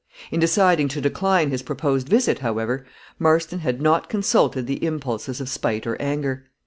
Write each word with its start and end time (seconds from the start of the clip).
In 0.31 0.39
deciding 0.39 0.87
to 0.87 0.99
decline 0.99 1.51
his 1.51 1.61
proposed 1.61 2.09
visit, 2.09 2.39
however, 2.39 2.87
Marston 3.19 3.59
had 3.59 3.79
not 3.79 4.09
consulted 4.09 4.65
the 4.65 4.83
impulses 4.83 5.39
of 5.39 5.47
spite 5.47 5.85
or 5.85 5.95
anger. 6.01 6.45